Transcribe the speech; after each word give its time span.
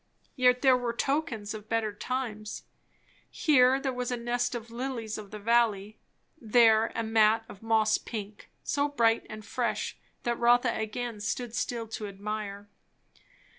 Yet 0.35 0.63
there 0.63 0.75
were 0.75 0.93
tokens 0.93 1.53
of 1.53 1.69
better 1.69 1.93
times. 1.93 2.63
Here 3.29 3.79
there 3.79 3.93
was 3.93 4.11
a 4.11 4.17
nest 4.17 4.55
of 4.55 4.71
lilies 4.71 5.19
of 5.19 5.29
the 5.29 5.37
valley; 5.37 5.99
there 6.41 6.91
a 6.95 7.03
mat 7.03 7.45
of 7.47 7.61
moss 7.61 7.99
pink, 7.99 8.49
so 8.63 8.87
bright 8.89 9.27
and 9.29 9.45
fresh 9.45 9.99
that 10.23 10.39
Rotha 10.39 10.75
again 10.75 11.19
stood 11.19 11.53
still 11.53 11.87
to 11.89 12.07
admire. 12.07 12.67